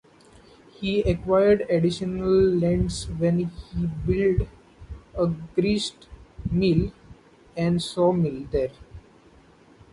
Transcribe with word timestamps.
He 0.71 1.01
acquired 1.01 1.61
additional 1.69 2.31
lands 2.33 3.07
when 3.07 3.37
he 3.37 3.85
built 4.07 4.47
a 5.13 5.27
grist 5.53 6.07
mill 6.49 6.91
and 7.55 7.79
sawmill 7.79 8.47
there. 8.49 8.71